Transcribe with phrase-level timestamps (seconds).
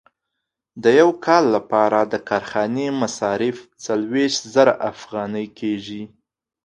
[0.83, 6.03] د یو کال لپاره د کارخانې مصارف څلوېښت زره افغانۍ کېږي